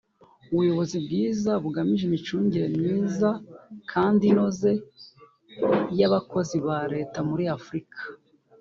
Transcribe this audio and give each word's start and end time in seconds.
‘Ubuyobozi 0.51 0.95
Bwiza 1.05 1.51
bugamije 1.63 2.03
Imicungire 2.05 2.65
Myiza 2.77 3.29
kandi 3.91 4.23
inoze 4.31 4.71
y’Abakozi 5.99 6.57
ba 6.67 6.79
Leta 6.93 7.19
muri 7.29 7.45
Afurika’ 7.59 7.99